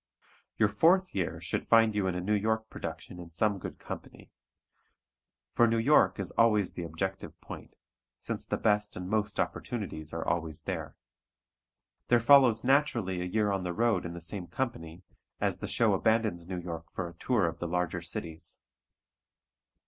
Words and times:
Your 0.57 0.67
fourth 0.67 1.13
year 1.13 1.39
should 1.39 1.67
find 1.67 1.93
you 1.93 2.07
in 2.07 2.15
a 2.15 2.21
New 2.21 2.33
York 2.33 2.71
production 2.71 3.19
in 3.19 3.29
some 3.29 3.59
good 3.59 3.77
company. 3.77 4.31
For 5.51 5.67
New 5.67 5.77
York 5.77 6.19
is 6.19 6.31
always 6.31 6.73
the 6.73 6.81
objective 6.81 7.39
point, 7.39 7.75
since 8.17 8.43
the 8.47 8.57
best 8.57 8.97
and 8.97 9.07
most 9.07 9.39
opportunities 9.39 10.11
are 10.11 10.25
always 10.27 10.63
there. 10.63 10.95
There 12.07 12.19
follows 12.19 12.63
naturally 12.63 13.21
a 13.21 13.25
year 13.25 13.51
on 13.51 13.61
the 13.61 13.73
road 13.73 14.03
in 14.03 14.13
the 14.15 14.21
same 14.21 14.47
company, 14.47 15.03
as 15.39 15.59
the 15.59 15.67
show 15.67 15.93
abandons 15.93 16.47
New 16.47 16.59
York 16.59 16.89
for 16.91 17.07
a 17.07 17.13
tour 17.13 17.45
of 17.45 17.59
the 17.59 17.67
larger 17.67 18.01
cities. 18.01 18.59